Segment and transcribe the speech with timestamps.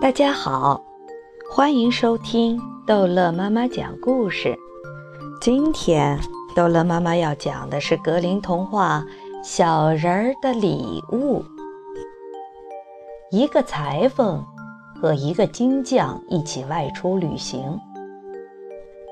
[0.00, 0.80] 大家好，
[1.50, 4.56] 欢迎收听逗乐妈妈讲故事。
[5.40, 6.16] 今天
[6.54, 9.04] 逗乐妈妈要讲的是格林童话
[9.44, 11.42] 《小人儿的礼物》。
[13.32, 14.40] 一个裁缝
[15.02, 17.76] 和一个金匠一起外出旅行。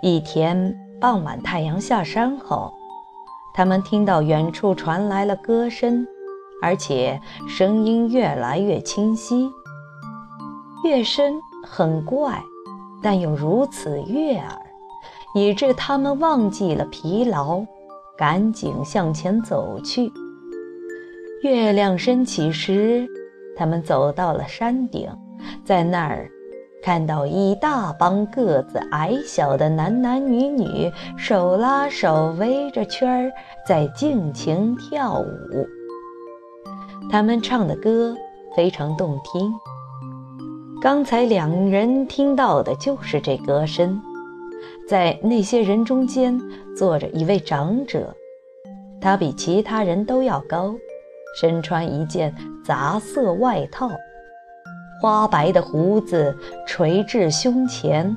[0.00, 2.72] 一天傍晚，太阳下山后，
[3.52, 6.06] 他们听到远处传来了歌声，
[6.62, 9.50] 而且声音越来越清晰。
[10.82, 12.42] 乐声很怪，
[13.02, 14.62] 但又如此悦耳，
[15.34, 17.62] 以致他们忘记了疲劳，
[18.16, 20.10] 赶紧向前走去。
[21.42, 23.06] 月亮升起时，
[23.56, 25.10] 他们走到了山顶，
[25.64, 26.30] 在那儿
[26.82, 33.32] 看到一大帮个子矮小的男男女女手拉手围着圈儿
[33.66, 35.66] 在尽情跳舞。
[37.10, 38.16] 他们唱的歌
[38.56, 39.52] 非常动听。
[40.82, 44.00] 刚才两人听到的就是这歌声，
[44.88, 46.40] 在那些人中间
[46.74, 48.16] 坐着一位长者，
[48.98, 50.74] 他比其他人都要高，
[51.38, 53.90] 身穿一件杂色外套，
[55.02, 56.34] 花白的胡子
[56.66, 58.16] 垂至胸前。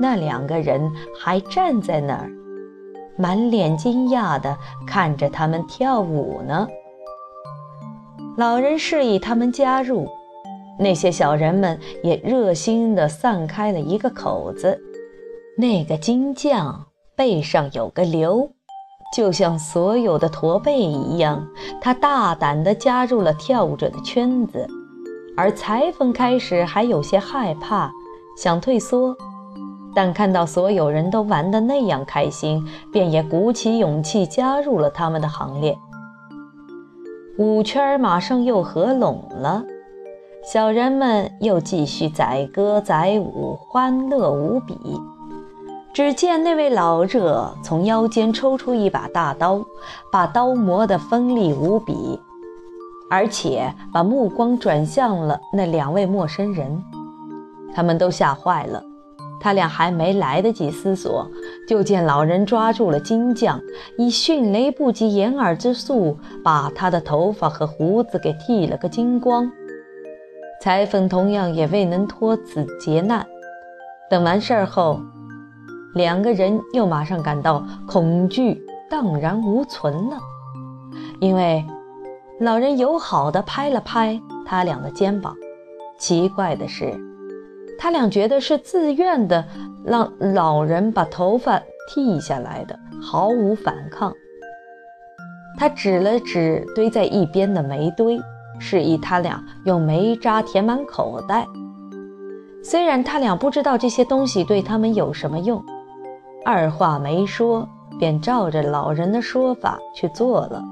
[0.00, 2.30] 那两个人还站在那儿，
[3.18, 6.66] 满脸惊讶地看着他们跳舞呢。
[8.38, 10.08] 老人示意他们加入。
[10.80, 14.80] 那些小人们也热心地散开了一个口子。
[15.58, 18.50] 那个金匠背上有个瘤，
[19.14, 21.46] 就像所有的驼背一样，
[21.82, 24.66] 他大胆地加入了跳舞者的圈子。
[25.36, 27.90] 而裁缝开始还有些害怕，
[28.38, 29.14] 想退缩，
[29.94, 35.76] 但看到所有人都玩得那样开心，便也鼓起勇气加入了他们的行列。
[37.38, 39.62] 舞圈马上又合拢了。
[40.42, 44.74] 小人们又继续载歌载舞，欢乐无比。
[45.92, 49.62] 只见那位老者从腰间抽出一把大刀，
[50.10, 52.18] 把刀磨得锋利无比，
[53.10, 56.82] 而且把目光转向了那两位陌生人。
[57.74, 58.82] 他们都吓坏了。
[59.42, 61.26] 他俩还没来得及思索，
[61.66, 63.60] 就见老人抓住了金匠，
[63.96, 69.50] 以迅雷不及掩耳之速把他的头发和胡子给剃了个精光。
[70.60, 73.26] 裁缝同样也未能脱此劫难。
[74.10, 75.00] 等完事儿后，
[75.94, 80.18] 两个人又马上感到恐惧荡然无存了，
[81.18, 81.64] 因为
[82.40, 85.34] 老人友好地拍了拍他俩的肩膀。
[85.98, 86.92] 奇怪的是，
[87.78, 89.44] 他俩觉得是自愿的，
[89.84, 94.12] 让老人把头发剃下来的，毫无反抗。
[95.58, 98.20] 他指了指堆在一边的煤堆。
[98.60, 101.46] 示意他俩用煤渣填满口袋。
[102.62, 105.64] 虽然他俩不知道这些东西对他们有什么用，
[106.44, 107.66] 二话没说，
[107.98, 110.62] 便照着老人的说法去做了。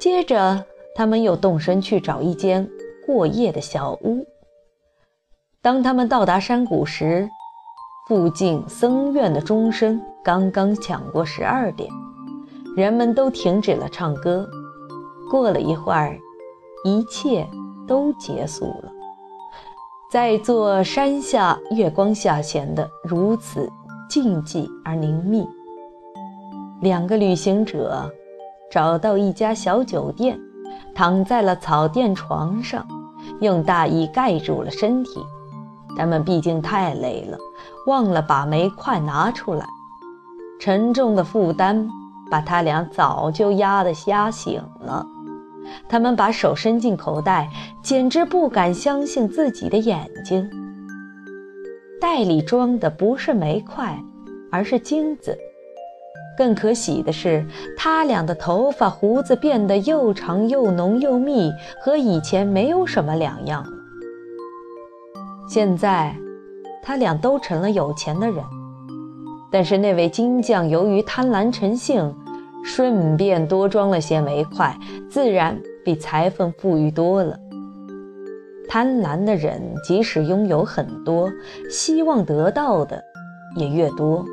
[0.00, 2.66] 接着，他们又动身去找一间
[3.06, 4.26] 过夜的小屋。
[5.60, 7.28] 当他们到达山谷时，
[8.08, 11.88] 附近僧院的钟声刚刚抢过十二点，
[12.74, 14.48] 人们都停止了唱歌。
[15.30, 16.18] 过了一会儿。
[16.84, 17.48] 一切
[17.86, 18.90] 都结束了，
[20.10, 23.70] 在座山下月光下显得如此
[24.08, 25.46] 静寂而宁谧。
[26.80, 28.12] 两个旅行者
[28.70, 30.36] 找到一家小酒店，
[30.94, 32.84] 躺在了草垫床上，
[33.40, 35.20] 用大衣盖住了身体。
[35.96, 37.38] 他们毕竟太累了，
[37.86, 39.64] 忘了把煤块拿出来，
[40.58, 41.88] 沉重的负担
[42.30, 45.06] 把他俩早就压得瞎醒了。
[45.88, 47.48] 他们把手伸进口袋，
[47.82, 50.48] 简直不敢相信自己的眼睛。
[52.00, 53.96] 袋里装的不是煤块，
[54.50, 55.36] 而是金子。
[56.36, 57.46] 更可喜的是，
[57.76, 61.50] 他俩的头发、胡子变得又长又浓又密，
[61.80, 63.64] 和以前没有什么两样。
[65.46, 66.16] 现在，
[66.82, 68.42] 他俩都成了有钱的人。
[69.50, 72.14] 但是那位金匠由于贪婪成性。
[72.64, 74.76] 顺便多装了些煤块，
[75.10, 77.38] 自然比裁缝富裕多了。
[78.68, 81.30] 贪婪的人即使拥有很多，
[81.68, 83.02] 希望得到的
[83.56, 84.24] 也越多。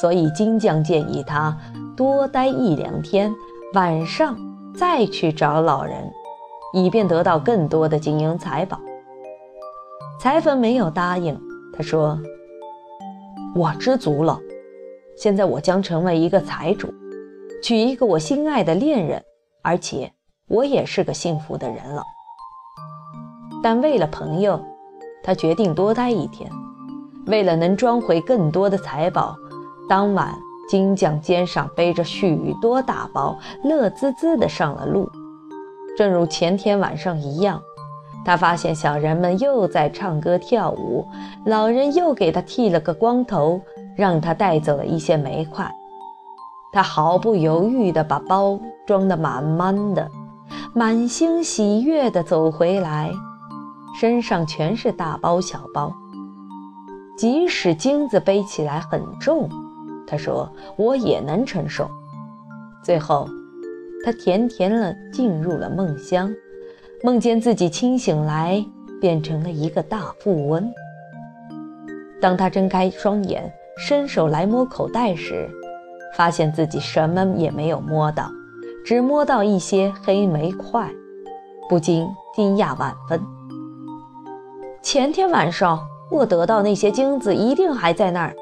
[0.00, 1.56] 所以金匠建议他
[1.96, 3.34] 多待一两天，
[3.74, 4.36] 晚上
[4.76, 5.94] 再去找老人，
[6.72, 8.78] 以便得到更多的金银财宝。
[10.20, 11.36] 裁缝没有答应，
[11.72, 12.16] 他说
[13.56, 14.38] ：“我知足了，
[15.16, 16.92] 现在我将成为一个财主。”
[17.62, 19.22] 娶一个我心爱的恋人，
[19.62, 20.12] 而且
[20.48, 22.02] 我也是个幸福的人了。
[23.62, 24.60] 但为了朋友，
[25.22, 26.50] 他决定多待一天。
[27.26, 29.36] 为了能装回更多的财宝，
[29.88, 30.34] 当晚
[30.68, 35.10] 金匠肩上背着许多大包，乐滋滋地上了路。
[35.96, 37.60] 正如前天晚上一样，
[38.24, 41.06] 他发现小人们又在唱歌跳舞，
[41.44, 43.60] 老人又给他剃了个光头，
[43.96, 45.70] 让他带走了一些煤块。
[46.72, 50.10] 他毫不犹豫地把包装得满满的，
[50.74, 53.10] 满心喜悦地走回来，
[53.98, 55.92] 身上全是大包小包。
[57.16, 59.48] 即使金子背起来很重，
[60.06, 61.90] 他说我也能承受。
[62.84, 63.26] 最后，
[64.04, 66.32] 他甜甜地进入了梦乡，
[67.02, 68.64] 梦见自己清醒来
[69.00, 70.72] 变成了一个大富翁。
[72.20, 75.50] 当他睁开双眼，伸手来摸口袋时，
[76.16, 78.30] 发现自己什么也没有摸到，
[78.84, 80.90] 只摸到一些黑煤块，
[81.68, 83.20] 不禁惊讶万分。
[84.82, 85.78] 前天晚上。
[86.10, 88.34] 我得到那些金子一定还在那儿，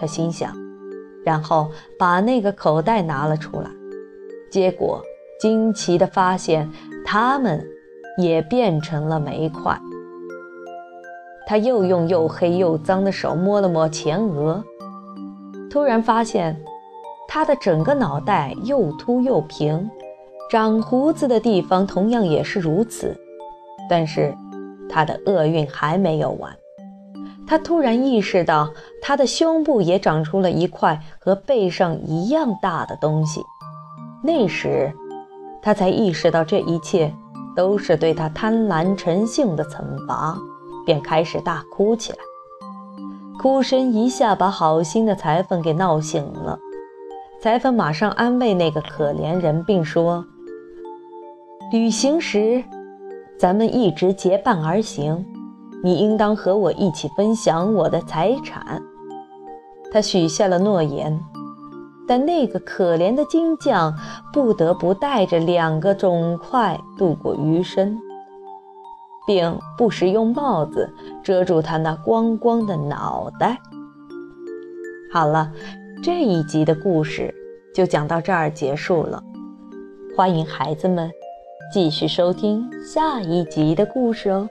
[0.00, 0.50] 他心想，
[1.22, 3.70] 然后把那个口袋拿了出来，
[4.50, 5.02] 结果
[5.38, 6.66] 惊奇地发现
[7.04, 7.62] 它们
[8.16, 9.78] 也变成了煤块。
[11.46, 14.64] 他又用又黑又脏的手摸了摸前额，
[15.70, 16.58] 突然发现
[17.34, 19.88] 他的整个脑袋又秃又平，
[20.50, 23.18] 长胡子的地方同样也是如此，
[23.88, 24.36] 但是
[24.86, 26.54] 他的厄运还没有完。
[27.46, 28.68] 他突然意识到，
[29.00, 33.40] 他的胸部也长出了一块和背上一样大的东西。
[34.22, 34.92] 那时，
[35.62, 37.10] 他才意识到这一切
[37.56, 40.36] 都是对他贪婪成性的惩罚，
[40.84, 42.18] 便开始大哭起来。
[43.40, 46.58] 哭声一下把好心的裁缝给闹醒了。
[47.42, 50.24] 裁缝马上安慰那个可怜人，并说
[51.72, 52.62] ：“旅行时，
[53.36, 55.26] 咱们一直结伴而行。”
[55.82, 58.80] 你应当和我一起分享我的财产。
[59.90, 61.18] 他许下了诺言，
[62.06, 63.92] 但那个可怜的金匠
[64.32, 67.98] 不得不带着两个肿块度过余生，
[69.26, 70.88] 并不时用帽子
[71.24, 73.58] 遮住他那光光的脑袋。
[75.12, 75.50] 好了，
[76.02, 77.32] 这一集的故事
[77.72, 79.22] 就讲到这儿结束了。
[80.16, 81.08] 欢迎孩子们
[81.72, 84.48] 继续收听下一集的故事哦。